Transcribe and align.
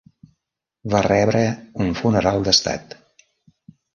Va 0.93 1.01
rebre 1.07 1.41
un 1.85 1.93
funeral 2.01 2.47
d'estat. 2.47 2.97